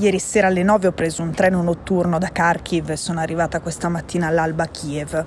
Ieri 0.00 0.18
sera 0.18 0.46
alle 0.46 0.62
9 0.62 0.86
ho 0.86 0.92
preso 0.92 1.20
un 1.20 1.32
treno 1.32 1.60
notturno 1.62 2.16
da 2.16 2.30
Kharkiv 2.32 2.88
e 2.88 2.96
sono 2.96 3.20
arrivata 3.20 3.60
questa 3.60 3.90
mattina 3.90 4.28
all'alba 4.28 4.62
a 4.62 4.68
Kiev. 4.68 5.26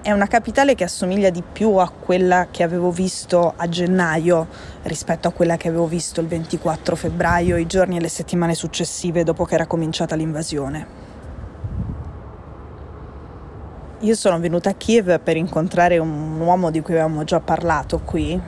È 0.00 0.10
una 0.10 0.26
capitale 0.26 0.74
che 0.74 0.84
assomiglia 0.84 1.28
di 1.28 1.42
più 1.42 1.76
a 1.76 1.90
quella 1.90 2.46
che 2.50 2.62
avevo 2.62 2.90
visto 2.90 3.52
a 3.54 3.68
gennaio 3.68 4.46
rispetto 4.84 5.28
a 5.28 5.32
quella 5.32 5.58
che 5.58 5.68
avevo 5.68 5.86
visto 5.86 6.22
il 6.22 6.26
24 6.26 6.96
febbraio, 6.96 7.58
i 7.58 7.66
giorni 7.66 7.98
e 7.98 8.00
le 8.00 8.08
settimane 8.08 8.54
successive 8.54 9.24
dopo 9.24 9.44
che 9.44 9.56
era 9.56 9.66
cominciata 9.66 10.14
l'invasione. 10.14 10.86
Io 13.98 14.14
sono 14.14 14.40
venuta 14.40 14.70
a 14.70 14.74
Kiev 14.74 15.20
per 15.20 15.36
incontrare 15.36 15.98
un 15.98 16.40
uomo 16.40 16.70
di 16.70 16.80
cui 16.80 16.94
avevamo 16.94 17.24
già 17.24 17.40
parlato 17.40 18.00
qui. 18.00 18.40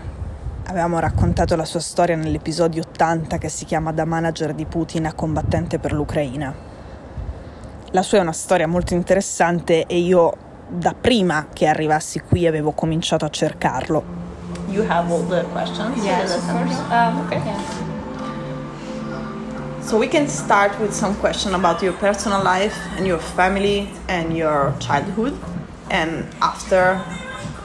Avevamo 0.69 0.99
raccontato 0.99 1.55
la 1.55 1.65
sua 1.65 1.79
storia 1.79 2.17
nell'episodio 2.17 2.83
80 2.83 3.39
che 3.39 3.49
si 3.49 3.65
chiama 3.65 3.93
Da 3.93 4.05
manager 4.05 4.53
di 4.53 4.65
Putin 4.65 5.07
a 5.07 5.13
combattente 5.13 5.79
per 5.79 5.93
l'Ucraina. 5.93 6.53
La 7.93 8.03
sua 8.03 8.19
è 8.19 8.21
una 8.21 8.33
storia 8.33 8.67
molto 8.67 8.93
interessante 8.93 9.87
e 9.87 9.99
io 9.99 10.37
da 10.67 10.93
prima 11.01 11.47
che 11.53 11.69
arrivassi 11.69 12.19
qui 12.19 12.49
avevo 12.49 12.73
cominciato 12.73 13.25
a 13.25 13.31
cercarlo. 13.31 14.03
You 14.69 14.85
have 14.89 15.13
all 15.13 15.25
the 15.29 15.45
questions? 15.53 16.03
Yes, 16.03 16.35
of 16.35 16.51
course. 16.51 16.77
Um, 16.91 17.21
okay. 17.27 17.39
Yeah. 17.45 17.61
So 19.83 19.97
we 19.97 20.09
can 20.09 20.27
start 20.27 20.77
with 20.81 20.93
some 20.93 21.15
question 21.21 21.55
about 21.55 21.81
your 21.81 21.95
personal 21.95 22.43
life 22.43 22.77
and 22.97 23.07
your 23.07 23.21
family 23.21 23.89
and 24.09 24.33
your 24.33 24.75
childhood, 24.79 25.33
and 25.91 26.27
after 26.41 27.01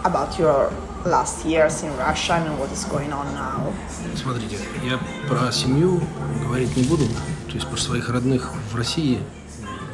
about 0.03 0.37
your 0.37 0.69
last 1.04 1.44
years 1.44 1.82
in 1.82 1.90
Russia 1.96 2.34
and 2.34 2.58
what 2.58 2.70
is 2.72 2.84
going 2.84 3.12
on 3.12 3.26
now. 3.34 3.72
Смотрите, 4.14 4.58
я 4.84 4.98
про 5.28 5.50
семью 5.52 6.00
говорить 6.42 6.76
не 6.76 6.82
буду, 6.84 7.06
то 7.48 7.54
есть 7.54 7.66
про 7.66 7.76
своих 7.76 8.08
родных 8.08 8.52
в 8.72 8.76
России 8.76 9.18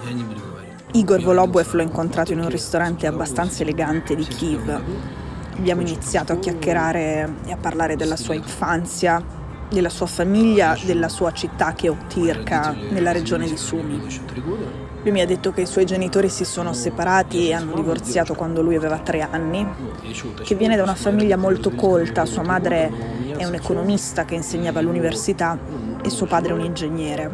я 0.07 0.13
не 0.13 0.23
буду 0.23 0.41
говорить. 0.41 0.73
Igor 0.95 1.23
Volobuev 1.23 1.73
l'ho 1.73 1.83
incontrato 1.83 2.33
in 2.33 2.41
un 2.41 2.49
ristorante 2.49 3.07
abbastanza 3.07 3.63
elegante 3.63 4.15
di 4.15 4.25
Kiev. 4.25 4.81
Abbiamo 5.57 5.83
iniziato 5.83 6.33
a 6.33 6.37
chiacchierare 6.37 7.35
e 7.47 7.53
a 7.53 7.57
parlare 7.57 7.97
della 7.97 8.17
sua 8.17 8.35
infanzia, 8.35 9.23
della 9.70 9.90
sua 9.90 10.06
famiglia, 10.06 10.78
della 10.86 11.10
sua 11.10 11.32
città 11.32 11.74
che 11.74 11.88
è 11.88 11.90
Ottirka, 11.90 12.76
nella 12.90 13.12
regione 13.12 13.48
di 13.48 13.58
Sumi. 13.58 14.02
Lui 15.04 15.12
mi 15.12 15.22
ha 15.22 15.26
detto 15.26 15.52
che 15.52 15.62
i 15.62 15.66
suoi 15.66 15.86
genitori 15.86 16.30
si 16.30 16.44
sono 16.44 16.74
separati 16.74 17.48
e 17.48 17.54
hanno 17.54 17.76
divorziato 17.76 18.34
quando 18.34 18.62
lui 18.62 18.76
aveva 18.76 18.98
tre 19.00 19.22
anni, 19.22 19.66
che 20.44 20.56
viene 20.56 20.76
da 20.76 20.84
una 20.84 20.96
famiglia 20.96 21.38
molto 21.38 21.72
colta, 21.72 22.26
sua 22.26 22.44
madre 22.44 22.92
è 23.38 23.46
un 23.46 23.54
economista 23.54 24.26
che 24.26 24.36
insegnava 24.36 24.80
all'università 24.80 25.58
e 26.04 26.10
suo 26.10 26.26
padre 26.26 26.52
è 26.52 26.54
un 26.54 26.62
ingegnere. 26.62 27.32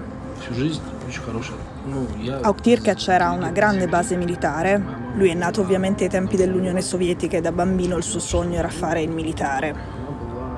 A 2.41 2.49
Oktirka 2.49 2.93
c'era 2.93 3.29
una 3.31 3.51
grande 3.51 3.87
base 3.87 4.15
militare. 4.15 4.81
Lui 5.15 5.29
è 5.29 5.33
nato 5.33 5.61
ovviamente 5.61 6.03
ai 6.05 6.09
tempi 6.09 6.35
dell'Unione 6.35 6.81
Sovietica 6.81 7.37
e 7.37 7.41
da 7.41 7.51
bambino 7.51 7.97
il 7.97 8.03
suo 8.03 8.19
sogno 8.19 8.57
era 8.57 8.69
fare 8.69 9.01
il 9.01 9.11
militare. 9.11 10.01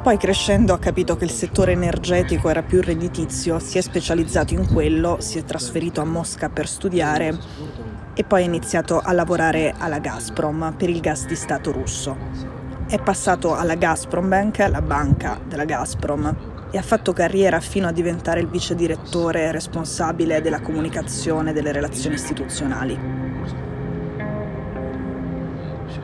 Poi 0.05 0.17
crescendo 0.17 0.71
ha 0.71 0.77
capito 0.77 1.17
che 1.17 1.23
il 1.23 1.31
settore 1.31 1.71
energetico 1.71 2.47
era 2.47 2.61
più 2.61 2.79
redditizio, 2.79 3.57
si 3.57 3.79
è 3.79 3.81
specializzato 3.81 4.53
in 4.53 4.71
quello, 4.71 5.17
si 5.19 5.39
è 5.39 5.43
trasferito 5.43 5.99
a 5.99 6.05
Mosca 6.05 6.47
per 6.47 6.67
studiare 6.67 7.35
e 8.13 8.23
poi 8.23 8.43
ha 8.43 8.45
iniziato 8.45 8.99
a 8.99 9.11
lavorare 9.13 9.73
alla 9.75 9.97
Gazprom 9.97 10.75
per 10.77 10.91
il 10.91 10.99
gas 10.99 11.25
di 11.25 11.35
Stato 11.35 11.71
russo. 11.71 12.15
È 12.87 12.99
passato 13.01 13.55
alla 13.55 13.73
Gazprom 13.73 14.29
Bank, 14.29 14.59
la 14.69 14.83
banca 14.83 15.39
della 15.43 15.65
Gazprom, 15.65 16.35
e 16.69 16.77
ha 16.77 16.83
fatto 16.83 17.11
carriera 17.11 17.59
fino 17.59 17.87
a 17.87 17.91
diventare 17.91 18.41
il 18.41 18.47
vice 18.47 18.75
direttore 18.75 19.51
responsabile 19.51 20.39
della 20.39 20.61
comunicazione 20.61 21.49
e 21.49 21.53
delle 21.53 21.71
relazioni 21.71 22.13
istituzionali. 22.13 22.99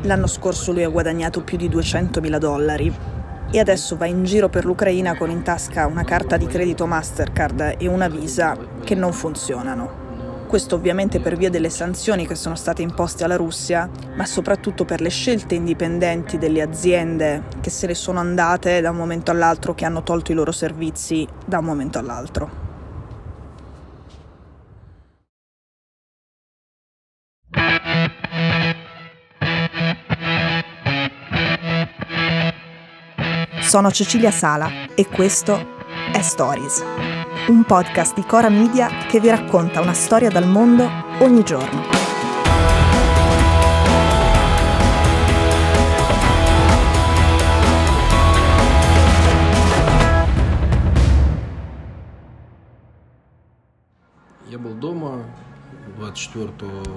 L'anno 0.01 0.25
scorso 0.25 0.71
lui 0.71 0.83
ha 0.83 0.89
guadagnato 0.89 1.43
più 1.43 1.55
di 1.55 1.69
200.000 1.69 2.37
dollari 2.39 3.19
e 3.51 3.59
adesso 3.59 3.97
va 3.97 4.05
in 4.05 4.23
giro 4.23 4.47
per 4.47 4.63
l'Ucraina 4.63 5.17
con 5.17 5.29
in 5.29 5.43
tasca 5.43 5.85
una 5.85 6.03
carta 6.03 6.37
di 6.37 6.47
credito 6.47 6.87
Mastercard 6.87 7.75
e 7.77 7.87
una 7.87 8.07
Visa 8.07 8.57
che 8.83 8.95
non 8.95 9.11
funzionano. 9.11 9.99
Questo 10.47 10.75
ovviamente 10.75 11.19
per 11.19 11.37
via 11.37 11.49
delle 11.49 11.69
sanzioni 11.69 12.27
che 12.27 12.35
sono 12.35 12.55
state 12.55 12.81
imposte 12.81 13.23
alla 13.23 13.37
Russia, 13.37 13.89
ma 14.15 14.25
soprattutto 14.25 14.83
per 14.83 14.99
le 14.99 15.09
scelte 15.09 15.55
indipendenti 15.55 16.37
delle 16.37 16.61
aziende 16.61 17.43
che 17.61 17.69
se 17.69 17.87
ne 17.87 17.95
sono 17.95 18.19
andate 18.19 18.81
da 18.81 18.89
un 18.89 18.97
momento 18.97 19.31
all'altro, 19.31 19.73
che 19.73 19.85
hanno 19.85 20.03
tolto 20.03 20.31
i 20.31 20.35
loro 20.35 20.51
servizi 20.51 21.27
da 21.45 21.59
un 21.59 21.65
momento 21.65 21.99
all'altro. 21.99 22.70
Sono 33.70 33.90
Cecilia 33.90 34.30
Sala 34.30 34.70
e 34.94 35.06
questo 35.08 35.74
è 36.12 36.20
Stories 36.20 36.84
un 37.48 37.62
podcast 37.62 38.14
di 38.14 38.24
Cora 38.24 38.48
Media 38.48 38.88
che 39.06 39.20
vi 39.20 39.28
racconta 39.28 39.80
una 39.80 39.92
storia 39.92 40.30
dal 40.30 40.48
mondo 40.48 40.90
ogni 41.20 41.44
giorno. 41.44 41.84
Я 54.50 54.58
был 54.58 54.74
дома, 54.74 55.24
24 55.98 56.50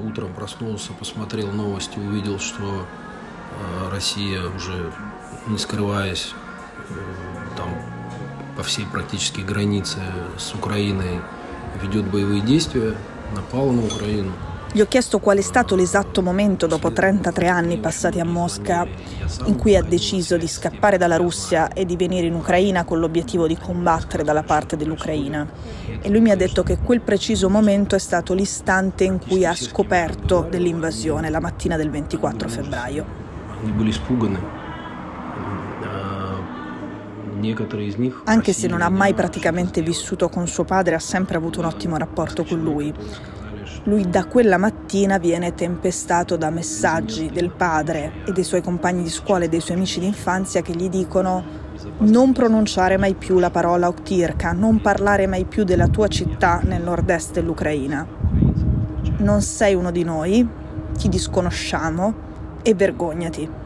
утром 0.03 0.33
проснулся, 0.33 0.93
посмотрел 0.93 1.51
новости, 1.51 1.99
увидел, 1.99 2.39
что 2.39 2.87
Россия 3.91 4.47
уже 4.47 4.91
не 5.47 5.57
скрываясь 5.59 6.33
там 7.55 7.69
по 8.55 8.63
всей 8.63 8.85
практически 8.85 9.41
границе 9.41 9.99
с 10.37 10.53
Украиной 10.53 11.21
ведет 11.81 12.05
боевые 12.05 12.41
действия, 12.41 12.95
напала 13.35 13.71
на 13.71 13.85
Украину. 13.85 14.31
Gli 14.71 14.81
ho 14.81 14.85
chiesto 14.85 15.17
qual 15.17 15.37
è 15.37 15.41
stato 15.41 15.75
l'esatto 15.75 16.21
momento, 16.21 16.67
dopo 16.67 16.91
33 16.91 17.47
anni 17.47 17.79
passati 17.79 18.19
a 18.19 18.23
Mosca, 18.23 18.85
in 19.45 19.55
cui 19.55 19.75
ha 19.75 19.81
deciso 19.81 20.37
di 20.37 20.47
scappare 20.47 20.97
dalla 20.99 21.17
Russia 21.17 21.69
e 21.73 21.85
di 21.85 21.95
venire 21.95 22.27
in 22.27 22.35
Ucraina 22.35 22.83
con 22.83 22.99
l'obiettivo 22.99 23.47
di 23.47 23.57
combattere 23.57 24.23
dalla 24.23 24.43
parte 24.43 24.77
dell'Ucraina. 24.77 25.47
E 26.01 26.07
lui 26.09 26.19
mi 26.19 26.29
ha 26.29 26.35
detto 26.35 26.61
che 26.61 26.77
quel 26.77 27.01
preciso 27.01 27.49
momento 27.49 27.95
è 27.95 27.99
stato 27.99 28.35
l'istante 28.35 29.05
in 29.05 29.17
cui 29.19 29.43
ha 29.43 29.55
scoperto 29.55 30.45
dell'invasione, 30.47 31.31
la 31.31 31.39
mattina 31.39 31.75
del 31.75 31.89
24 31.89 32.47
febbraio. 32.47 33.05
Они 33.63 33.71
были 33.71 33.89
испуганы. 33.89 34.37
anche 38.24 38.52
se 38.52 38.66
non 38.68 38.80
ha 38.80 38.88
mai 38.88 39.14
praticamente 39.14 39.82
vissuto 39.82 40.28
con 40.28 40.46
suo 40.46 40.64
padre, 40.64 40.94
ha 40.94 41.00
sempre 41.00 41.36
avuto 41.36 41.60
un 41.60 41.66
ottimo 41.66 41.96
rapporto 41.96 42.44
con 42.44 42.60
lui. 42.60 42.92
Lui 43.84 44.08
da 44.08 44.24
quella 44.24 44.56
mattina 44.56 45.18
viene 45.18 45.54
tempestato 45.54 46.36
da 46.36 46.48
messaggi 46.48 47.30
del 47.30 47.50
padre 47.50 48.12
e 48.26 48.32
dei 48.32 48.44
suoi 48.44 48.62
compagni 48.62 49.02
di 49.02 49.10
scuola 49.10 49.44
e 49.44 49.48
dei 49.48 49.60
suoi 49.60 49.76
amici 49.76 50.00
di 50.00 50.06
infanzia 50.06 50.62
che 50.62 50.72
gli 50.72 50.88
dicono 50.88 51.62
non 51.98 52.32
pronunciare 52.32 52.96
mai 52.96 53.14
più 53.14 53.38
la 53.38 53.50
parola 53.50 53.88
Oktirka, 53.88 54.52
non 54.52 54.80
parlare 54.80 55.26
mai 55.26 55.44
più 55.44 55.64
della 55.64 55.88
tua 55.88 56.08
città 56.08 56.60
nel 56.62 56.82
nord-est 56.82 57.32
dell'Ucraina. 57.32 58.06
Non 59.18 59.42
sei 59.42 59.74
uno 59.74 59.90
di 59.90 60.02
noi, 60.02 60.46
ti 60.96 61.08
disconosciamo 61.08 62.14
e 62.62 62.74
vergognati 62.74 63.63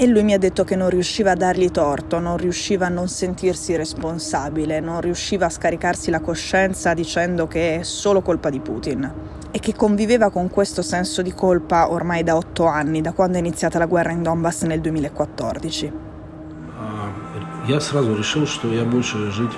E 0.00 0.06
lui 0.06 0.22
mi 0.22 0.32
ha 0.32 0.38
detto 0.38 0.62
che 0.62 0.76
non 0.76 0.90
riusciva 0.90 1.32
a 1.32 1.34
dargli 1.34 1.70
torto, 1.70 2.20
non 2.20 2.36
riusciva 2.36 2.86
a 2.86 2.88
non 2.88 3.08
sentirsi 3.08 3.74
responsabile, 3.74 4.78
non 4.78 5.00
riusciva 5.00 5.46
a 5.46 5.50
scaricarsi 5.50 6.10
la 6.10 6.20
coscienza 6.20 6.94
dicendo 6.94 7.48
che 7.48 7.80
è 7.80 7.82
solo 7.82 8.22
colpa 8.22 8.48
di 8.48 8.60
Putin 8.60 9.12
e 9.50 9.58
che 9.58 9.74
conviveva 9.74 10.30
con 10.30 10.50
questo 10.50 10.82
senso 10.82 11.20
di 11.22 11.32
colpa 11.32 11.90
ormai 11.90 12.22
da 12.22 12.36
otto 12.36 12.66
anni, 12.66 13.00
da 13.00 13.12
quando 13.12 13.38
è 13.38 13.40
iniziata 13.40 13.78
la 13.78 13.86
guerra 13.86 14.12
in 14.12 14.22
Donbass 14.22 14.62
nel 14.62 14.80
2014. 14.80 15.92
Я 17.66 17.80
сразу 17.80 18.16
решил, 18.16 18.46
что 18.46 18.68
я 18.68 18.84
больше 18.84 19.30
жить 19.30 19.52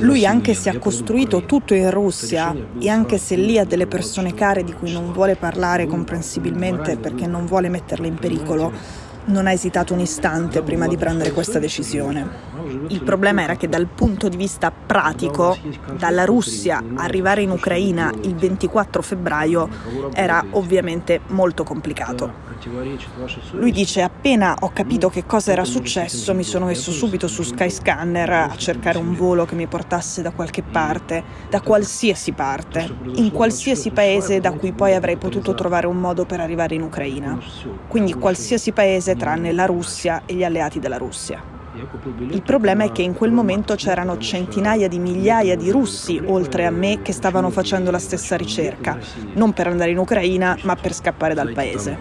lui 0.00 0.26
anche 0.26 0.54
se 0.54 0.68
ha 0.68 0.78
costruito 0.78 1.44
tutto 1.44 1.74
in 1.74 1.90
Russia 1.90 2.54
e 2.78 2.88
anche 2.88 3.18
se 3.18 3.36
lì 3.36 3.58
ha 3.58 3.64
delle 3.64 3.86
persone 3.86 4.34
care 4.34 4.64
di 4.64 4.72
cui 4.72 4.92
non 4.92 5.12
vuole 5.12 5.36
parlare 5.36 5.86
comprensibilmente 5.86 6.96
perché 6.96 7.26
non 7.26 7.46
vuole 7.46 7.68
metterle 7.68 8.06
in 8.06 8.14
pericolo, 8.16 8.72
non 9.26 9.46
ha 9.46 9.52
esitato 9.52 9.94
un 9.94 10.00
istante 10.00 10.62
prima 10.62 10.86
di 10.86 10.96
prendere 10.96 11.32
questa 11.32 11.58
decisione. 11.58 12.54
Il 12.88 13.02
problema 13.02 13.42
era 13.42 13.56
che 13.56 13.68
dal 13.68 13.86
punto 13.86 14.28
di 14.28 14.36
vista 14.36 14.70
pratico, 14.70 15.56
dalla 15.96 16.24
Russia 16.24 16.82
arrivare 16.96 17.42
in 17.42 17.50
Ucraina 17.50 18.12
il 18.22 18.34
24 18.34 19.02
febbraio 19.02 19.68
era 20.12 20.44
ovviamente 20.50 21.20
molto 21.28 21.62
complicato. 21.64 22.44
Lui 23.52 23.70
dice 23.70 24.02
appena 24.02 24.56
ho 24.60 24.70
capito 24.72 25.08
che 25.10 25.26
cosa 25.26 25.52
era 25.52 25.64
successo 25.64 26.34
mi 26.34 26.42
sono 26.42 26.66
messo 26.66 26.90
subito 26.90 27.28
su 27.28 27.42
Skyscanner 27.42 28.30
a 28.30 28.56
cercare 28.56 28.98
un 28.98 29.14
volo 29.14 29.44
che 29.44 29.54
mi 29.54 29.66
portasse 29.66 30.22
da 30.22 30.30
qualche 30.30 30.62
parte, 30.62 31.22
da 31.50 31.60
qualsiasi 31.60 32.32
parte, 32.32 32.88
in 33.14 33.30
qualsiasi 33.30 33.90
paese 33.90 34.40
da 34.40 34.52
cui 34.52 34.72
poi 34.72 34.94
avrei 34.94 35.16
potuto 35.16 35.54
trovare 35.54 35.86
un 35.86 35.98
modo 35.98 36.24
per 36.24 36.40
arrivare 36.40 36.74
in 36.74 36.82
Ucraina. 36.82 37.38
Quindi 37.88 38.14
qualsiasi 38.14 38.72
paese 38.72 39.15
tranne 39.16 39.52
la 39.52 39.66
Russia 39.66 40.22
e 40.26 40.34
gli 40.34 40.44
alleati 40.44 40.78
della 40.78 40.96
Russia. 40.96 41.54
Il 42.30 42.42
problema 42.42 42.84
è 42.84 42.92
che 42.92 43.02
in 43.02 43.12
quel 43.12 43.32
momento 43.32 43.74
c'erano 43.74 44.16
centinaia 44.16 44.88
di 44.88 44.98
migliaia 44.98 45.56
di 45.56 45.70
russi, 45.70 46.20
oltre 46.24 46.64
a 46.64 46.70
me, 46.70 47.02
che 47.02 47.12
stavano 47.12 47.50
facendo 47.50 47.90
la 47.90 47.98
stessa 47.98 48.34
ricerca, 48.36 48.98
non 49.34 49.52
per 49.52 49.66
andare 49.66 49.90
in 49.90 49.98
Ucraina, 49.98 50.56
ma 50.62 50.74
per 50.74 50.94
scappare 50.94 51.34
dal 51.34 51.52
paese. 51.52 51.98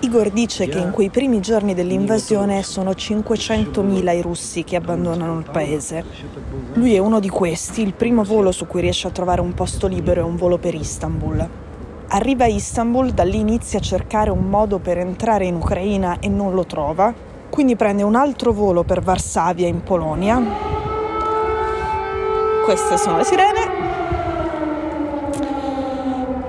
Igor 0.00 0.30
dice 0.30 0.68
che 0.68 0.78
in 0.78 0.90
quei 0.90 1.10
primi 1.10 1.40
giorni 1.40 1.74
dell'invasione 1.74 2.62
sono 2.62 2.90
500.000 2.92 4.16
i 4.16 4.22
russi 4.22 4.62
che 4.62 4.76
abbandonano 4.76 5.38
il 5.38 5.50
paese. 5.50 6.04
Lui 6.74 6.94
è 6.94 6.98
uno 6.98 7.18
di 7.18 7.28
questi, 7.28 7.82
il 7.82 7.94
primo 7.94 8.22
volo 8.22 8.52
su 8.52 8.66
cui 8.66 8.80
riesce 8.80 9.08
a 9.08 9.10
trovare 9.10 9.40
un 9.40 9.52
posto 9.52 9.86
libero 9.86 10.20
è 10.20 10.24
un 10.24 10.36
volo 10.36 10.58
per 10.58 10.74
Istanbul. 10.74 11.48
Arriva 12.08 12.44
a 12.44 12.46
Istanbul, 12.46 13.10
da 13.10 13.24
lì 13.24 13.40
inizia 13.40 13.80
a 13.80 13.82
cercare 13.82 14.30
un 14.30 14.44
modo 14.44 14.78
per 14.78 14.96
entrare 14.96 15.44
in 15.44 15.56
Ucraina 15.56 16.20
e 16.20 16.28
non 16.28 16.54
lo 16.54 16.64
trova, 16.64 17.12
quindi 17.50 17.74
prende 17.74 18.04
un 18.04 18.14
altro 18.14 18.52
volo 18.52 18.84
per 18.84 19.00
Varsavia 19.00 19.66
in 19.66 19.82
Polonia. 19.82 20.40
Queste 22.64 22.96
sono 22.96 23.16
le 23.16 23.24
sirene. 23.24 23.74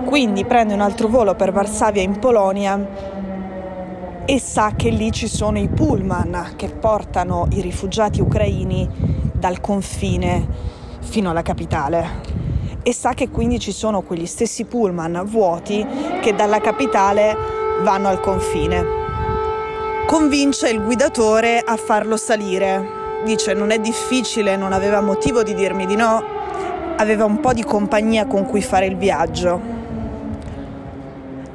Quindi 0.06 0.46
prende 0.46 0.76
un 0.76 0.82
altro 0.82 1.08
volo 1.08 1.34
per 1.34 1.52
Varsavia 1.52 2.04
in 2.04 2.20
Polonia 2.20 3.16
e 4.26 4.40
sa 4.40 4.74
che 4.76 4.90
lì 4.90 5.12
ci 5.12 5.28
sono 5.28 5.58
i 5.58 5.70
pullman 5.70 6.54
che 6.56 6.70
portano 6.70 7.48
i 7.52 7.62
rifugiati 7.62 8.22
ucraini 8.22 8.88
dal 9.34 9.60
confine 9.60 10.48
fino 11.00 11.32
alla 11.32 11.42
capitale 11.42 12.27
e 12.88 12.94
sa 12.94 13.14
che 13.14 13.28
quindi 13.28 13.60
ci 13.60 13.74
sono 13.74 14.02
quegli 14.02 14.26
stessi 14.26 14.64
pullman 14.64 15.24
vuoti 15.26 15.86
che 16.22 16.34
dalla 16.34 16.62
capitale 16.62 17.36
vanno 17.82 18.08
al 18.08 18.22
confine. 18.22 18.86
Convince 20.06 20.70
il 20.70 20.82
guidatore 20.82 21.60
a 21.60 21.76
farlo 21.76 22.16
salire. 22.16 23.22
Dice 23.26 23.54
non 23.54 23.72
è 23.72 23.80
difficile, 23.80 24.56
non 24.56 24.72
aveva 24.72 25.02
motivo 25.02 25.44
di 25.44 25.54
dirmi 25.54 25.86
di 25.86 25.98
no, 25.98 26.24
aveva 26.96 27.26
un 27.26 27.42
po' 27.42 27.52
di 27.52 27.62
compagnia 27.62 28.26
con 28.26 28.46
cui 28.46 28.62
fare 28.62 28.86
il 28.86 28.96
viaggio. 28.96 29.60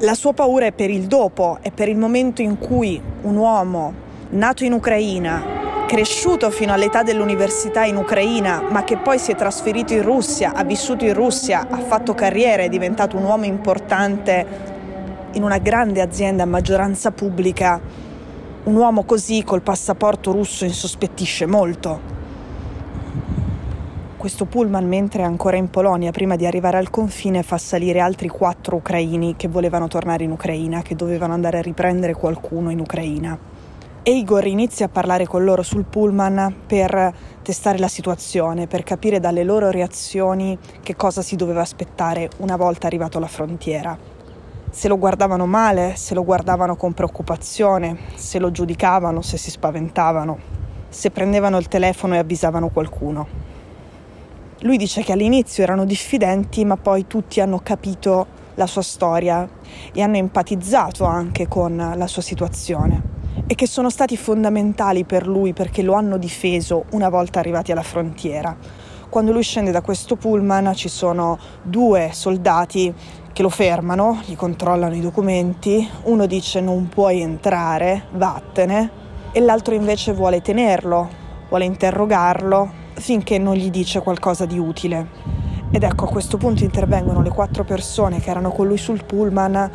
La 0.01 0.13
sua 0.13 0.33
paura 0.33 0.67
è 0.67 0.71
per 0.71 0.91
il 0.91 1.07
dopo, 1.07 1.57
è 1.61 1.71
per 1.71 1.89
il 1.89 1.97
momento 1.97 2.43
in 2.43 2.59
cui 2.59 3.01
un 3.23 3.35
uomo 3.37 3.93
nato 4.29 4.63
in 4.65 4.73
Ucraina, 4.73 5.62
cresciuto 5.93 6.49
fino 6.49 6.73
all'età 6.73 7.03
dell'università 7.03 7.83
in 7.83 7.97
Ucraina, 7.97 8.63
ma 8.67 8.83
che 8.83 8.97
poi 8.97 9.19
si 9.19 9.31
è 9.31 9.35
trasferito 9.35 9.93
in 9.93 10.01
Russia, 10.01 10.53
ha 10.55 10.63
vissuto 10.63 11.05
in 11.05 11.13
Russia, 11.13 11.67
ha 11.69 11.77
fatto 11.77 12.15
carriera, 12.15 12.63
è 12.63 12.67
diventato 12.67 13.15
un 13.15 13.23
uomo 13.23 13.45
importante 13.45 14.43
in 15.33 15.43
una 15.43 15.59
grande 15.59 16.01
azienda 16.01 16.41
a 16.41 16.47
maggioranza 16.47 17.11
pubblica, 17.11 17.79
un 18.63 18.75
uomo 18.75 19.03
così 19.03 19.43
col 19.43 19.61
passaporto 19.61 20.31
russo 20.31 20.65
insospettisce 20.65 21.45
molto. 21.45 21.99
Questo 24.17 24.45
pullman, 24.45 24.87
mentre 24.87 25.21
è 25.21 25.25
ancora 25.25 25.57
in 25.57 25.69
Polonia, 25.69 26.09
prima 26.09 26.35
di 26.35 26.47
arrivare 26.47 26.77
al 26.77 26.89
confine, 26.89 27.43
fa 27.43 27.59
salire 27.59 27.99
altri 27.99 28.29
quattro 28.29 28.77
ucraini 28.77 29.35
che 29.35 29.47
volevano 29.47 29.87
tornare 29.87 30.23
in 30.23 30.31
Ucraina, 30.31 30.81
che 30.81 30.95
dovevano 30.95 31.33
andare 31.33 31.59
a 31.59 31.61
riprendere 31.61 32.15
qualcuno 32.15 32.71
in 32.71 32.79
Ucraina. 32.79 33.52
E 34.05 34.11
Igor 34.11 34.45
inizia 34.45 34.87
a 34.87 34.89
parlare 34.89 35.25
con 35.25 35.45
loro 35.45 35.63
sul 35.63 35.85
pullman 35.85 36.53
per 36.67 37.13
testare 37.41 37.77
la 37.77 37.87
situazione, 37.87 38.67
per 38.67 38.83
capire 38.83 39.21
dalle 39.21 39.45
loro 39.45 39.71
reazioni 39.71 40.57
che 40.81 40.97
cosa 40.97 41.21
si 41.21 41.37
doveva 41.37 41.61
aspettare 41.61 42.29
una 42.39 42.57
volta 42.57 42.85
arrivato 42.85 43.17
alla 43.17 43.27
frontiera. 43.27 43.97
Se 44.69 44.89
lo 44.89 44.97
guardavano 44.97 45.45
male, 45.45 45.93
se 45.95 46.15
lo 46.15 46.25
guardavano 46.25 46.75
con 46.75 46.91
preoccupazione, 46.91 47.97
se 48.15 48.39
lo 48.39 48.51
giudicavano, 48.51 49.21
se 49.21 49.37
si 49.37 49.49
spaventavano, 49.49 50.37
se 50.89 51.09
prendevano 51.09 51.57
il 51.57 51.69
telefono 51.69 52.15
e 52.15 52.17
avvisavano 52.17 52.67
qualcuno. 52.71 53.25
Lui 54.63 54.75
dice 54.75 55.01
che 55.01 55.13
all'inizio 55.13 55.63
erano 55.63 55.85
diffidenti, 55.85 56.65
ma 56.65 56.75
poi 56.75 57.07
tutti 57.07 57.39
hanno 57.39 57.61
capito 57.63 58.27
la 58.55 58.67
sua 58.67 58.81
storia 58.81 59.47
e 59.93 60.01
hanno 60.01 60.17
empatizzato 60.17 61.05
anche 61.05 61.47
con 61.47 61.93
la 61.95 62.07
sua 62.07 62.21
situazione 62.21 63.12
e 63.45 63.55
che 63.55 63.67
sono 63.67 63.89
stati 63.89 64.15
fondamentali 64.15 65.03
per 65.03 65.27
lui 65.27 65.53
perché 65.53 65.81
lo 65.81 65.93
hanno 65.93 66.17
difeso 66.17 66.85
una 66.91 67.09
volta 67.09 67.39
arrivati 67.39 67.71
alla 67.71 67.83
frontiera. 67.83 68.55
Quando 69.09 69.31
lui 69.31 69.43
scende 69.43 69.71
da 69.71 69.81
questo 69.81 70.15
pullman 70.15 70.73
ci 70.73 70.89
sono 70.89 71.37
due 71.61 72.09
soldati 72.13 72.93
che 73.31 73.41
lo 73.41 73.49
fermano, 73.49 74.21
gli 74.25 74.35
controllano 74.35 74.95
i 74.95 75.01
documenti, 75.01 75.87
uno 76.03 76.25
dice 76.25 76.61
non 76.61 76.87
puoi 76.87 77.21
entrare, 77.21 78.05
vattene, 78.11 79.01
e 79.31 79.39
l'altro 79.39 79.73
invece 79.73 80.13
vuole 80.13 80.41
tenerlo, 80.41 81.09
vuole 81.49 81.65
interrogarlo 81.65 82.71
finché 82.93 83.37
non 83.37 83.55
gli 83.55 83.69
dice 83.69 84.01
qualcosa 84.01 84.45
di 84.45 84.57
utile. 84.57 85.07
Ed 85.71 85.81
ecco, 85.81 86.05
a 86.05 86.09
questo 86.09 86.37
punto 86.37 86.63
intervengono 86.63 87.23
le 87.23 87.31
quattro 87.31 87.63
persone 87.63 88.19
che 88.19 88.29
erano 88.29 88.51
con 88.51 88.67
lui 88.67 88.77
sul 88.77 89.03
pullman 89.03 89.71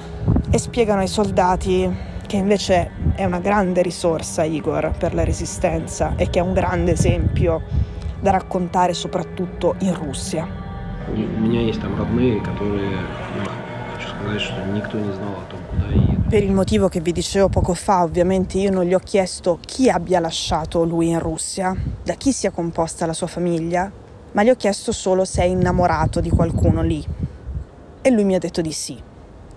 e 0.50 0.58
spiegano 0.58 1.00
ai 1.00 1.08
soldati 1.08 2.16
che 2.28 2.36
invece 2.36 2.90
è 3.14 3.24
una 3.24 3.38
grande 3.38 3.80
risorsa 3.80 4.44
Igor 4.44 4.94
per 4.98 5.14
la 5.14 5.24
resistenza 5.24 6.12
e 6.14 6.28
che 6.28 6.40
è 6.40 6.42
un 6.42 6.52
grande 6.52 6.92
esempio 6.92 7.62
da 8.20 8.30
raccontare 8.32 8.92
soprattutto 8.92 9.76
in 9.78 9.94
Russia. 9.94 10.46
Per 16.28 16.42
il 16.42 16.52
motivo 16.52 16.88
che 16.88 17.00
vi 17.00 17.12
dicevo 17.12 17.48
poco 17.48 17.72
fa, 17.72 18.02
ovviamente 18.02 18.58
io 18.58 18.70
non 18.70 18.84
gli 18.84 18.92
ho 18.92 18.98
chiesto 18.98 19.58
chi 19.64 19.88
abbia 19.88 20.20
lasciato 20.20 20.84
lui 20.84 21.08
in 21.08 21.18
Russia, 21.18 21.74
da 22.02 22.12
chi 22.12 22.32
sia 22.32 22.50
composta 22.50 23.06
la 23.06 23.14
sua 23.14 23.26
famiglia, 23.26 23.90
ma 24.32 24.42
gli 24.42 24.50
ho 24.50 24.56
chiesto 24.56 24.92
solo 24.92 25.24
se 25.24 25.40
è 25.40 25.46
innamorato 25.46 26.20
di 26.20 26.28
qualcuno 26.28 26.82
lì. 26.82 27.02
E 28.02 28.10
lui 28.10 28.24
mi 28.24 28.34
ha 28.34 28.38
detto 28.38 28.60
di 28.60 28.72
sì 28.72 29.07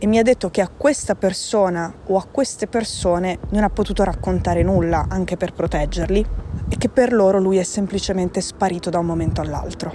e 0.04 0.08
mi 0.08 0.18
ha 0.18 0.24
detto 0.24 0.50
che 0.50 0.62
a 0.62 0.68
questa 0.68 1.14
persona 1.14 1.94
o 2.08 2.18
a 2.18 2.26
queste 2.26 2.66
persone 2.66 3.38
non 3.52 3.62
ha 3.62 3.70
potuto 3.70 4.04
raccontare 4.04 4.64
nulla 4.64 5.06
anche 5.08 5.38
per 5.38 5.54
proteggerli 5.54 6.26
e 6.70 6.76
che 6.76 6.90
per 6.90 7.14
loro 7.14 7.38
lui 7.38 7.58
è 7.58 7.64
semplicemente 7.64 8.42
sparito 8.42 8.90
da 8.90 8.98
un 8.98 9.06
momento 9.06 9.42
all'altro. 9.42 9.94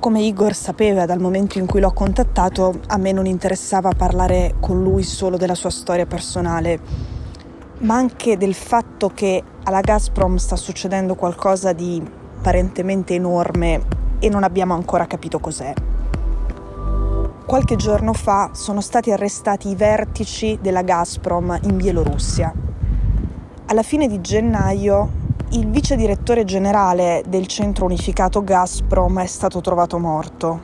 Come 0.00 0.22
Igor 0.22 0.52
sapeva 0.52 1.06
dal 1.06 1.20
momento 1.20 1.58
in 1.58 1.66
cui 1.66 1.78
l'ho 1.78 1.92
contattato, 1.92 2.80
a 2.88 2.96
me 2.96 3.12
non 3.12 3.26
interessava 3.26 3.92
parlare 3.96 4.56
con 4.58 4.82
lui 4.82 5.04
solo 5.04 5.36
della 5.36 5.54
sua 5.54 5.70
storia 5.70 6.06
personale, 6.06 6.80
ma 7.78 7.94
anche 7.94 8.36
del 8.36 8.54
fatto 8.54 9.12
che 9.14 9.40
alla 9.62 9.80
Gazprom 9.80 10.38
sta 10.38 10.56
succedendo 10.56 11.14
qualcosa 11.14 11.72
di 11.72 12.02
apparentemente 12.38 13.14
enorme 13.14 13.80
e 14.18 14.28
non 14.28 14.42
abbiamo 14.42 14.74
ancora 14.74 15.06
capito 15.06 15.38
cos'è. 15.38 15.91
Qualche 17.52 17.76
giorno 17.76 18.14
fa 18.14 18.52
sono 18.54 18.80
stati 18.80 19.10
arrestati 19.10 19.68
i 19.68 19.74
vertici 19.74 20.58
della 20.62 20.80
Gazprom 20.80 21.58
in 21.64 21.76
Bielorussia. 21.76 22.50
Alla 23.66 23.82
fine 23.82 24.08
di 24.08 24.22
gennaio 24.22 25.10
il 25.50 25.68
vice 25.68 25.94
direttore 25.94 26.46
generale 26.46 27.22
del 27.28 27.46
centro 27.46 27.84
unificato 27.84 28.42
Gazprom 28.42 29.20
è 29.20 29.26
stato 29.26 29.60
trovato 29.60 29.98
morto. 29.98 30.60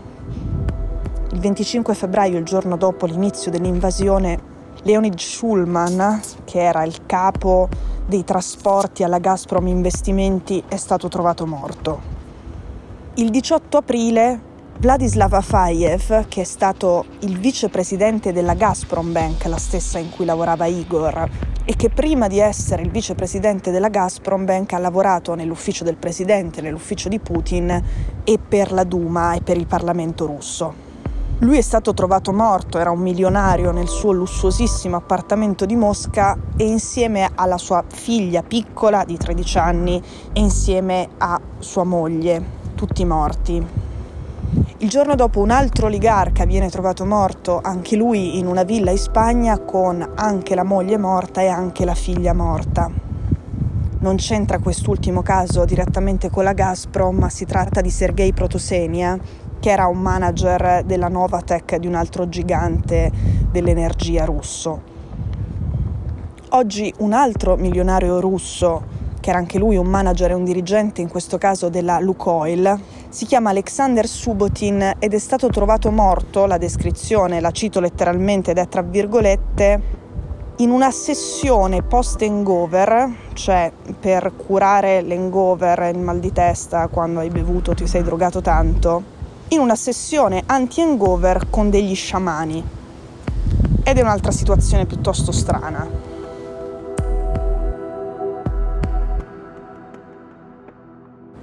Il 1.32 1.38
25 1.38 1.92
febbraio, 1.92 2.38
il 2.38 2.44
giorno 2.46 2.78
dopo 2.78 3.04
l'inizio 3.04 3.50
dell'invasione, 3.50 4.40
Leonid 4.84 5.18
Schulman, 5.18 6.22
che 6.44 6.62
era 6.62 6.84
il 6.84 7.04
capo 7.04 7.68
dei 8.06 8.24
trasporti 8.24 9.02
alla 9.02 9.18
Gazprom 9.18 9.66
Investimenti, 9.66 10.64
è 10.66 10.76
stato 10.76 11.08
trovato 11.08 11.46
morto. 11.46 12.00
Il 13.16 13.28
18 13.28 13.76
aprile 13.76 14.47
Vladislav 14.80 15.32
Afayev, 15.32 16.28
che 16.28 16.42
è 16.42 16.44
stato 16.44 17.04
il 17.22 17.36
vicepresidente 17.36 18.32
della 18.32 18.54
Gazprom 18.54 19.10
Bank, 19.10 19.44
la 19.46 19.56
stessa 19.56 19.98
in 19.98 20.08
cui 20.08 20.24
lavorava 20.24 20.66
Igor, 20.66 21.28
e 21.64 21.74
che 21.74 21.90
prima 21.90 22.28
di 22.28 22.38
essere 22.38 22.82
il 22.82 22.90
vicepresidente 22.92 23.72
della 23.72 23.88
Gazprom 23.88 24.44
Bank 24.44 24.74
ha 24.74 24.78
lavorato 24.78 25.34
nell'ufficio 25.34 25.82
del 25.82 25.96
presidente, 25.96 26.60
nell'ufficio 26.60 27.08
di 27.08 27.18
Putin 27.18 27.82
e 28.22 28.38
per 28.38 28.70
la 28.70 28.84
Duma 28.84 29.34
e 29.34 29.40
per 29.40 29.56
il 29.56 29.66
Parlamento 29.66 30.26
russo. 30.26 30.72
Lui 31.40 31.58
è 31.58 31.62
stato 31.62 31.92
trovato 31.92 32.32
morto, 32.32 32.78
era 32.78 32.92
un 32.92 33.00
milionario 33.00 33.72
nel 33.72 33.88
suo 33.88 34.12
lussuosissimo 34.12 34.94
appartamento 34.94 35.66
di 35.66 35.74
Mosca 35.74 36.38
e 36.56 36.64
insieme 36.64 37.28
alla 37.34 37.58
sua 37.58 37.82
figlia 37.84 38.44
piccola 38.44 39.04
di 39.04 39.16
13 39.16 39.58
anni 39.58 40.00
e 40.32 40.38
insieme 40.38 41.08
a 41.18 41.40
sua 41.58 41.82
moglie, 41.82 42.40
tutti 42.76 43.04
morti. 43.04 43.77
Il 44.80 44.88
giorno 44.88 45.16
dopo 45.16 45.40
un 45.40 45.50
altro 45.50 45.86
oligarca 45.86 46.44
viene 46.44 46.68
trovato 46.68 47.04
morto, 47.04 47.58
anche 47.60 47.96
lui 47.96 48.38
in 48.38 48.46
una 48.46 48.62
villa 48.62 48.92
in 48.92 48.96
Spagna, 48.96 49.58
con 49.58 50.12
anche 50.14 50.54
la 50.54 50.62
moglie 50.62 50.96
morta 50.96 51.40
e 51.40 51.48
anche 51.48 51.84
la 51.84 51.96
figlia 51.96 52.32
morta. 52.32 52.88
Non 53.98 54.14
c'entra 54.14 54.60
quest'ultimo 54.60 55.22
caso 55.22 55.64
direttamente 55.64 56.30
con 56.30 56.44
la 56.44 56.52
Gazprom, 56.52 57.16
ma 57.16 57.28
si 57.28 57.44
tratta 57.44 57.80
di 57.80 57.90
Sergei 57.90 58.32
Protosenia, 58.32 59.18
che 59.58 59.68
era 59.68 59.88
un 59.88 59.98
manager 59.98 60.84
della 60.84 61.08
Novatec 61.08 61.74
di 61.78 61.88
un 61.88 61.96
altro 61.96 62.28
gigante 62.28 63.10
dell'energia 63.50 64.24
russo. 64.24 64.80
Oggi 66.50 66.94
un 66.98 67.14
altro 67.14 67.56
milionario 67.56 68.20
russo 68.20 68.96
che 69.18 69.30
era 69.30 69.38
anche 69.38 69.58
lui 69.58 69.76
un 69.76 69.88
manager 69.88 70.30
e 70.30 70.34
un 70.34 70.44
dirigente, 70.44 71.00
in 71.00 71.08
questo 71.08 71.36
caso 71.36 71.68
della 71.68 71.98
Lukoil, 71.98 72.80
si 73.10 73.24
chiama 73.24 73.50
Alexander 73.50 74.06
Subotin 74.06 74.96
ed 74.98 75.14
è 75.14 75.18
stato 75.18 75.48
trovato 75.48 75.90
morto, 75.90 76.44
la 76.44 76.58
descrizione 76.58 77.40
la 77.40 77.50
cito 77.50 77.80
letteralmente 77.80 78.50
ed 78.50 78.58
è 78.58 78.68
tra 78.68 78.82
virgolette, 78.82 79.96
in 80.56 80.70
una 80.70 80.90
sessione 80.90 81.82
post-hangover, 81.82 83.10
cioè 83.32 83.72
per 83.98 84.32
curare 84.36 85.02
l'hangover, 85.02 85.90
il 85.94 86.00
mal 86.00 86.18
di 86.18 86.32
testa 86.32 86.88
quando 86.88 87.20
hai 87.20 87.30
bevuto, 87.30 87.74
ti 87.74 87.86
sei 87.86 88.02
drogato 88.02 88.42
tanto, 88.42 89.02
in 89.48 89.60
una 89.60 89.76
sessione 89.76 90.42
anti-hangover 90.44 91.48
con 91.48 91.70
degli 91.70 91.94
sciamani. 91.94 92.62
Ed 93.84 93.96
è 93.96 94.02
un'altra 94.02 94.32
situazione 94.32 94.84
piuttosto 94.84 95.32
strana. 95.32 96.07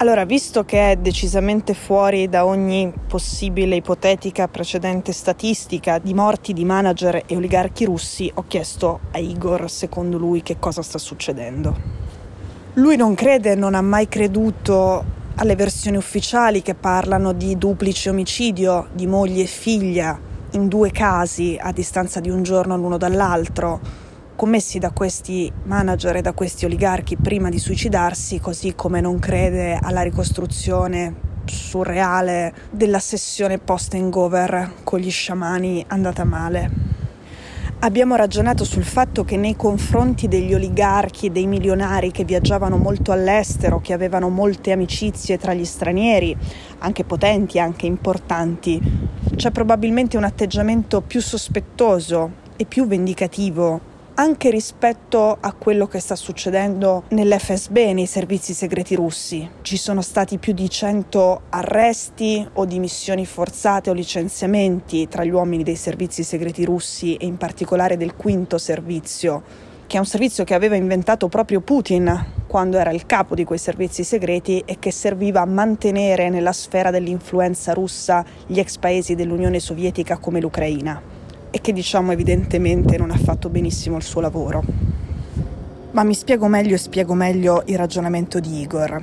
Allora, 0.05 0.23
visto 0.23 0.63
che 0.65 0.91
è 0.91 0.97
decisamente 0.97 1.73
fuori 1.73 2.29
da 2.29 2.45
ogni 2.45 2.93
possibile 3.07 3.77
ipotetica 3.77 4.47
precedente 4.47 5.11
statistica 5.11 5.97
di 5.97 6.13
morti 6.13 6.53
di 6.53 6.63
manager 6.63 7.23
e 7.25 7.35
oligarchi 7.35 7.85
russi, 7.85 8.31
ho 8.35 8.43
chiesto 8.47 8.99
a 9.13 9.17
Igor, 9.17 9.67
secondo 9.67 10.19
lui, 10.19 10.43
che 10.43 10.57
cosa 10.59 10.83
sta 10.83 10.99
succedendo. 10.99 11.75
Lui 12.73 12.95
non 12.97 13.15
crede, 13.15 13.55
non 13.55 13.73
ha 13.73 13.81
mai 13.81 14.07
creduto 14.07 15.03
alle 15.37 15.55
versioni 15.55 15.97
ufficiali 15.97 16.61
che 16.61 16.75
parlano 16.75 17.33
di 17.33 17.57
duplice 17.57 18.11
omicidio 18.11 18.89
di 18.93 19.07
moglie 19.07 19.41
e 19.41 19.47
figlia 19.47 20.19
in 20.51 20.67
due 20.67 20.91
casi 20.91 21.57
a 21.59 21.71
distanza 21.71 22.19
di 22.19 22.29
un 22.29 22.43
giorno 22.43 22.77
l'uno 22.77 22.97
dall'altro 22.97 24.03
commessi 24.35 24.79
da 24.79 24.91
questi 24.91 25.51
manager 25.63 26.17
e 26.17 26.21
da 26.21 26.33
questi 26.33 26.65
oligarchi 26.65 27.15
prima 27.15 27.49
di 27.49 27.57
suicidarsi, 27.57 28.39
così 28.39 28.75
come 28.75 28.99
non 28.99 29.19
crede 29.19 29.79
alla 29.81 30.01
ricostruzione 30.01 31.33
surreale 31.45 32.53
della 32.71 32.99
sessione 32.99 33.59
post-hangover 33.59 34.73
con 34.83 34.99
gli 34.99 35.11
sciamani 35.11 35.85
andata 35.87 36.23
male. 36.25 36.93
Abbiamo 37.79 38.15
ragionato 38.15 38.63
sul 38.63 38.83
fatto 38.83 39.23
che 39.23 39.37
nei 39.37 39.55
confronti 39.55 40.27
degli 40.27 40.53
oligarchi 40.53 41.31
dei 41.31 41.45
milionari 41.45 42.11
che 42.11 42.23
viaggiavano 42.23 42.77
molto 42.77 43.11
all'estero, 43.11 43.79
che 43.79 43.93
avevano 43.93 44.29
molte 44.29 44.71
amicizie 44.71 45.37
tra 45.37 45.53
gli 45.53 45.65
stranieri, 45.65 46.35
anche 46.79 47.03
potenti, 47.03 47.59
anche 47.59 47.85
importanti, 47.85 48.81
c'è 49.35 49.51
probabilmente 49.51 50.17
un 50.17 50.23
atteggiamento 50.23 51.01
più 51.01 51.21
sospettoso 51.21 52.43
e 52.55 52.65
più 52.65 52.87
vendicativo 52.87 53.93
anche 54.15 54.49
rispetto 54.49 55.37
a 55.39 55.53
quello 55.53 55.87
che 55.87 55.99
sta 55.99 56.15
succedendo 56.15 57.03
nell'FSB, 57.09 57.75
nei 57.93 58.05
servizi 58.05 58.53
segreti 58.53 58.95
russi. 58.95 59.49
Ci 59.61 59.75
sono 59.77 60.01
stati 60.01 60.37
più 60.37 60.53
di 60.53 60.69
100 60.69 61.41
arresti 61.49 62.47
o 62.53 62.65
dimissioni 62.65 63.25
forzate 63.25 63.89
o 63.89 63.93
licenziamenti 63.93 65.07
tra 65.09 65.23
gli 65.25 65.31
uomini 65.31 65.63
dei 65.63 65.75
servizi 65.75 66.23
segreti 66.23 66.63
russi 66.63 67.15
e 67.15 67.25
in 67.25 67.35
particolare 67.37 67.97
del 67.97 68.15
quinto 68.15 68.57
servizio, 68.57 69.43
che 69.85 69.97
è 69.97 69.99
un 69.99 70.05
servizio 70.05 70.45
che 70.45 70.53
aveva 70.53 70.75
inventato 70.75 71.27
proprio 71.27 71.59
Putin 71.59 72.43
quando 72.47 72.77
era 72.77 72.91
il 72.91 73.05
capo 73.05 73.35
di 73.35 73.43
quei 73.43 73.59
servizi 73.59 74.05
segreti 74.05 74.63
e 74.65 74.79
che 74.79 74.91
serviva 74.91 75.41
a 75.41 75.45
mantenere 75.45 76.29
nella 76.29 76.53
sfera 76.53 76.89
dell'influenza 76.89 77.73
russa 77.73 78.23
gli 78.47 78.59
ex 78.59 78.77
paesi 78.77 79.13
dell'Unione 79.13 79.59
Sovietica 79.59 80.17
come 80.17 80.39
l'Ucraina 80.39 81.14
e 81.55 81.61
che 81.61 81.71
diciamo 81.71 82.11
evidentemente 82.11 82.97
non 82.97 83.11
ha 83.11 83.17
fatto 83.17 83.47
benissimo 83.47 83.95
il 83.95 84.03
suo 84.03 84.19
lavoro. 84.19 84.61
Ma 85.91 86.03
mi 86.03 86.13
spiego 86.13 86.47
meglio 86.47 86.75
e 86.75 86.77
spiego 86.77 87.13
meglio 87.13 87.63
il 87.67 87.77
ragionamento 87.77 88.41
di 88.41 88.59
Igor. 88.59 89.01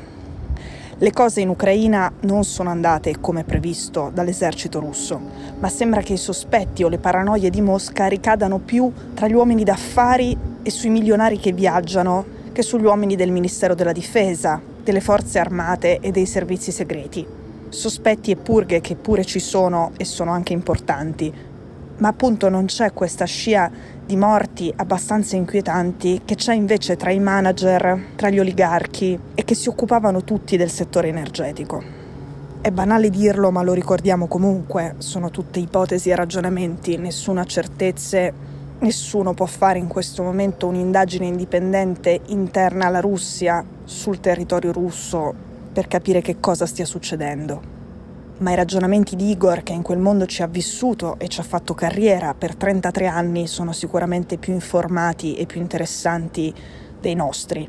Le 0.99 1.11
cose 1.13 1.41
in 1.41 1.49
Ucraina 1.49 2.13
non 2.21 2.45
sono 2.45 2.69
andate 2.69 3.21
come 3.21 3.45
previsto 3.45 4.11
dall'esercito 4.13 4.81
russo, 4.81 5.19
ma 5.61 5.71
sembra 5.71 6.03
che 6.03 6.13
i 6.13 6.19
sospetti 6.19 6.83
o 6.83 6.91
le 6.91 6.99
paranoie 6.99 7.49
di 7.49 7.63
Mosca 7.63 8.07
ricadano 8.07 8.59
più 8.59 8.93
tra 9.15 9.29
gli 9.29 9.33
uomini 9.33 9.65
d'affari 9.65 10.37
e 10.63 10.71
sui 10.71 10.91
milionari 10.91 11.39
che 11.39 11.53
viaggiano 11.53 12.23
che 12.53 12.61
sugli 12.61 12.85
uomini 12.85 13.17
del 13.17 13.31
Ministero 13.31 13.75
della 13.75 13.93
Difesa, 13.93 14.61
delle 14.85 15.01
forze 15.01 15.39
armate 15.39 16.01
e 16.01 16.11
dei 16.11 16.27
servizi 16.27 16.71
segreti. 16.71 17.27
Sospetti 17.71 18.31
e 18.31 18.37
purghe 18.37 18.83
che 18.83 18.95
pure 18.95 19.25
ci 19.25 19.39
sono 19.39 19.93
e 19.97 20.05
sono 20.05 20.33
anche 20.33 20.53
importanti, 20.53 21.33
ma 22.03 22.09
appunto 22.09 22.49
non 22.49 22.65
c'è 22.65 22.93
questa 22.93 23.25
scia 23.27 23.71
di 24.05 24.17
morti 24.17 24.73
abbastanza 24.75 25.37
inquietanti 25.37 26.23
che 26.25 26.35
c'è 26.35 26.53
invece 26.53 26.97
tra 26.97 27.13
i 27.13 27.21
manager, 27.21 28.07
tra 28.17 28.29
gli 28.29 28.41
oligarchi 28.41 29.17
e 29.33 29.45
che 29.45 29.55
si 29.55 29.69
occupavano 29.69 30.25
tutti 30.25 30.57
del 30.57 30.69
settore 30.69 31.07
energetico. 31.07 31.81
È 32.61 32.73
banale 32.73 33.09
dirlo, 33.09 33.53
ma 33.53 33.63
lo 33.63 33.73
ricordiamo 33.73 34.27
comunque, 34.27 34.97
sono 34.99 35.31
tutte 35.31 35.61
ipotesi 35.61 36.11
e 36.11 36.17
ragionamenti, 36.17 36.97
nessuna 36.97 37.45
certezze, 37.45 38.33
nessuno 38.81 39.33
può 39.33 39.47
fare 39.47 39.79
in 39.79 39.87
questo 39.87 40.25
momento 40.25 40.67
un'indagine 40.67 41.27
indipendente 41.27 42.21
interna 42.27 42.87
alla 42.87 43.01
Russia 43.01 43.65
sul 43.85 44.19
territorio 44.19 44.73
russo 44.73 45.33
per 45.73 45.87
capire 45.87 46.21
che 46.21 46.41
cosa 46.41 46.67
stia 46.67 46.85
succedendo 46.85 47.82
ma 48.43 48.51
i 48.51 48.57
ragionamenti 48.57 49.17
di 49.17 49.31
Igor, 49.31 49.63
che 49.63 49.73
in 49.73 49.83
quel 49.83 49.99
mondo 49.99 50.27
ci 50.27 50.43
ha 50.43 50.47
vissuto 50.47 51.19
e 51.19 51.29
ci 51.29 51.41
ha 51.41 51.45
fatto 51.45 51.73
carriera 51.75 52.35
per 52.35 52.57
33 52.57 53.07
anni, 53.07 53.47
sono 53.47 53.73
sicuramente 53.73 54.37
più 54.37 54.53
informati 54.53 55.35
e 55.37 55.47
più 55.47 55.61
interessanti 55.61 56.53
dei 57.01 57.15
nostri. 57.15 57.67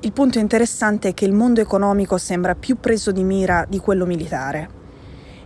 Il 0.00 0.12
punto 0.12 0.40
interessante 0.40 1.08
è 1.10 1.14
che 1.14 1.26
il 1.26 1.32
mondo 1.32 1.60
economico 1.60 2.18
sembra 2.18 2.56
più 2.56 2.80
preso 2.80 3.12
di 3.12 3.22
mira 3.22 3.64
di 3.68 3.78
quello 3.78 4.06
militare. 4.06 4.80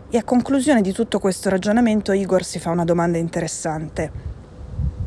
E 0.08 0.16
a 0.16 0.24
conclusione 0.24 0.80
di 0.80 0.92
tutto 0.92 1.18
questo 1.18 1.50
ragionamento 1.50 2.12
Igor 2.12 2.42
si 2.42 2.58
fa 2.58 2.70
una 2.70 2.84
domanda 2.84 3.18
interessante. 3.18 4.10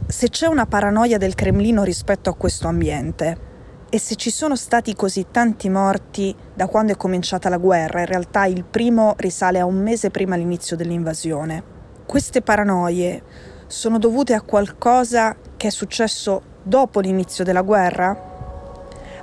Se 0.06 0.30
c'è 0.30 0.48
una 0.48 0.66
paranoia 0.66 1.18
del 1.18 1.34
Cremlino 1.34 1.84
rispetto 1.84 2.30
a 2.30 2.36
questo 2.36 2.68
ambiente, 2.68 3.49
e 3.90 3.98
se 3.98 4.16
ci 4.16 4.30
sono 4.30 4.56
stati 4.56 4.94
così 4.94 5.28
tanti 5.32 5.68
morti 5.68 6.36
da 6.54 6.68
quando 6.68 6.94
è 6.94 6.98
cominciata 6.98 7.50
la 7.50 7.58
guerra, 7.58 8.02
in 8.02 8.06
realtà 8.06 8.46
il 8.46 8.64
primo 8.64 9.16
risale 9.18 9.60
a 9.60 9.66
un 9.66 9.82
mese 9.82 10.12
prima 10.12 10.36
l'inizio 10.36 10.76
dell'invasione. 10.76 11.64
Queste 12.06 12.42
paranoie 12.42 13.24
sono 13.66 13.98
dovute 13.98 14.34
a 14.34 14.42
qualcosa 14.42 15.36
che 15.58 15.68
è 15.68 15.72
successo 15.72 16.42
dopo 16.62 17.00
l'inizio 17.00 17.44
della 17.44 17.62
guerra? 17.62 18.28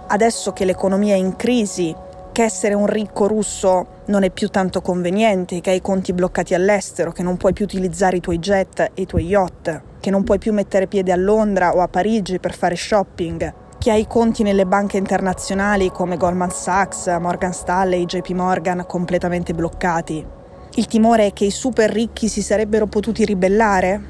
Adesso 0.09 0.53
che 0.53 0.65
l'economia 0.65 1.15
è 1.15 1.19
in 1.19 1.37
crisi, 1.37 1.95
che 2.33 2.43
essere 2.43 2.75
un 2.75 2.87
ricco 2.87 3.27
russo 3.29 4.03
non 4.07 4.25
è 4.25 4.31
più 4.31 4.49
tanto 4.49 4.83
conveniente, 4.83 5.61
che 5.61 5.71
hai 5.71 5.77
i 5.77 5.81
conti 5.81 6.13
bloccati 6.13 6.55
all'estero, 6.55 7.13
che 7.13 7.23
non 7.23 7.37
puoi 7.37 7.53
più 7.53 7.65
utilizzare 7.65 8.17
i 8.17 8.21
tuoi 8.21 8.39
jet 8.39 8.81
e 8.95 9.03
i 9.03 9.07
tuoi 9.07 9.27
yacht, 9.27 9.83
che 10.01 10.11
non 10.11 10.25
puoi 10.25 10.39
più 10.39 10.53
mettere 10.53 10.87
piede 10.87 11.13
a 11.13 11.17
Londra 11.17 11.75
o 11.75 11.81
a 11.81 11.89
Parigi 11.89 12.39
per 12.39 12.55
fare 12.55 12.77
shopping, 12.77 13.65
chi 13.87 13.93
ha 13.93 13.95
i 13.95 14.09
conti 14.09 14.43
nelle 14.43 14.67
banche 14.67 14.97
internazionali 14.97 15.93
come 15.93 16.17
Goldman 16.17 16.51
Sachs, 16.51 17.07
Morgan 17.21 17.53
Stanley, 17.53 18.05
JP 18.05 18.31
Morgan 18.31 18.85
completamente 18.85 19.55
bloccati. 19.55 20.27
Il 20.75 20.87
timore 20.89 21.27
è 21.27 21.33
che 21.33 21.45
i 21.45 21.53
super 21.53 21.89
ricchi 21.89 22.27
si 22.27 22.43
sarebbero 22.43 22.87
potuti 22.87 23.25
ribellare? 23.25 24.01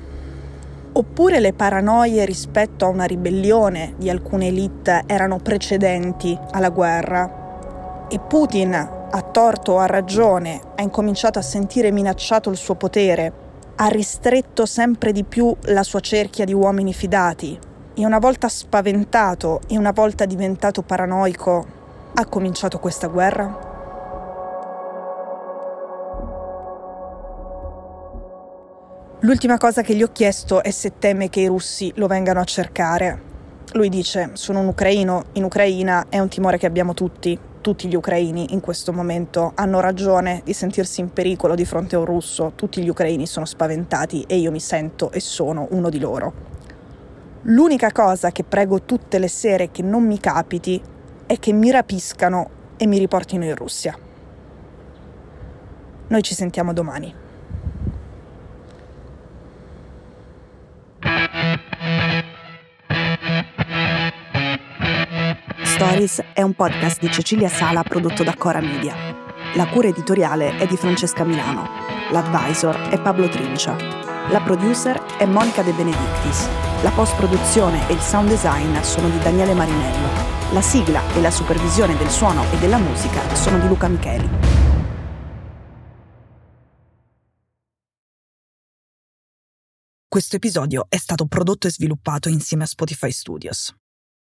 Oppure 0.92 1.40
le 1.40 1.52
paranoie 1.52 2.24
rispetto 2.24 2.86
a 2.86 2.88
una 2.88 3.04
ribellione 3.04 3.92
di 3.98 4.08
alcune 4.08 4.46
elite 4.46 5.02
erano 5.04 5.40
precedenti 5.40 6.38
alla 6.52 6.70
guerra? 6.70 8.06
E 8.08 8.18
Putin, 8.18 8.72
a 8.72 9.20
torto 9.30 9.72
o 9.72 9.78
a 9.78 9.84
ragione, 9.84 10.58
ha 10.74 10.80
incominciato 10.80 11.38
a 11.38 11.42
sentire 11.42 11.90
minacciato 11.90 12.48
il 12.48 12.56
suo 12.56 12.76
potere, 12.76 13.30
ha 13.74 13.88
ristretto 13.88 14.64
sempre 14.64 15.12
di 15.12 15.24
più 15.24 15.54
la 15.64 15.82
sua 15.82 16.00
cerchia 16.00 16.46
di 16.46 16.54
uomini 16.54 16.94
fidati 16.94 17.74
e 17.98 18.04
una 18.04 18.18
volta 18.18 18.48
spaventato 18.48 19.60
e 19.66 19.78
una 19.78 19.92
volta 19.92 20.26
diventato 20.26 20.82
paranoico, 20.82 21.66
ha 22.14 22.26
cominciato 22.26 22.78
questa 22.78 23.06
guerra? 23.06 23.64
L'ultima 29.20 29.56
cosa 29.56 29.80
che 29.80 29.94
gli 29.94 30.02
ho 30.02 30.12
chiesto 30.12 30.62
è 30.62 30.70
se 30.70 30.98
teme 30.98 31.30
che 31.30 31.40
i 31.40 31.46
russi 31.46 31.90
lo 31.96 32.06
vengano 32.06 32.40
a 32.40 32.44
cercare. 32.44 33.34
Lui 33.72 33.88
dice, 33.88 34.30
sono 34.34 34.60
un 34.60 34.68
ucraino, 34.68 35.24
in 35.32 35.44
Ucraina 35.44 36.06
è 36.10 36.18
un 36.18 36.28
timore 36.28 36.58
che 36.58 36.66
abbiamo 36.66 36.92
tutti, 36.92 37.38
tutti 37.62 37.88
gli 37.88 37.96
ucraini 37.96 38.52
in 38.52 38.60
questo 38.60 38.92
momento 38.92 39.52
hanno 39.54 39.80
ragione 39.80 40.42
di 40.44 40.52
sentirsi 40.52 41.00
in 41.00 41.12
pericolo 41.14 41.54
di 41.54 41.64
fronte 41.64 41.96
a 41.96 42.00
un 42.00 42.04
russo, 42.04 42.52
tutti 42.54 42.82
gli 42.82 42.90
ucraini 42.90 43.26
sono 43.26 43.46
spaventati 43.46 44.24
e 44.28 44.36
io 44.36 44.50
mi 44.50 44.60
sento 44.60 45.10
e 45.10 45.20
sono 45.20 45.66
uno 45.70 45.88
di 45.88 45.98
loro. 45.98 46.55
L'unica 47.48 47.92
cosa 47.92 48.32
che 48.32 48.42
prego 48.42 48.82
tutte 48.82 49.20
le 49.20 49.28
sere 49.28 49.70
che 49.70 49.82
non 49.82 50.04
mi 50.04 50.18
capiti 50.18 50.82
è 51.26 51.38
che 51.38 51.52
mi 51.52 51.70
rapiscano 51.70 52.50
e 52.76 52.86
mi 52.88 52.98
riportino 52.98 53.44
in 53.44 53.54
Russia. 53.54 53.96
Noi 56.08 56.22
ci 56.22 56.34
sentiamo 56.34 56.72
domani. 56.72 57.14
Stories 65.62 66.22
è 66.32 66.42
un 66.42 66.54
podcast 66.54 67.00
di 67.00 67.10
Cecilia 67.12 67.48
Sala 67.48 67.84
prodotto 67.84 68.24
da 68.24 68.34
Cora 68.34 68.60
Media. 68.60 68.94
La 69.54 69.68
cura 69.68 69.86
editoriale 69.86 70.56
è 70.56 70.66
di 70.66 70.76
Francesca 70.76 71.22
Milano. 71.22 71.68
L'advisor 72.10 72.88
è 72.88 73.00
Pablo 73.00 73.28
Trincia. 73.28 74.15
La 74.28 74.40
producer 74.40 75.00
è 75.18 75.24
Monica 75.24 75.62
De 75.62 75.70
Benedictis. 75.70 76.48
La 76.82 76.90
post-produzione 76.90 77.88
e 77.88 77.92
il 77.92 78.00
sound 78.00 78.28
design 78.28 78.76
sono 78.80 79.08
di 79.08 79.20
Daniele 79.20 79.54
Marinello. 79.54 80.08
La 80.52 80.60
sigla 80.60 81.00
e 81.14 81.20
la 81.20 81.30
supervisione 81.30 81.96
del 81.96 82.10
suono 82.10 82.42
e 82.50 82.58
della 82.58 82.78
musica 82.78 83.22
sono 83.36 83.60
di 83.60 83.68
Luca 83.68 83.86
Micheli. 83.86 84.28
Questo 90.08 90.34
episodio 90.34 90.86
è 90.88 90.96
stato 90.96 91.26
prodotto 91.26 91.68
e 91.68 91.70
sviluppato 91.70 92.28
insieme 92.28 92.64
a 92.64 92.66
Spotify 92.66 93.12
Studios. 93.12 93.72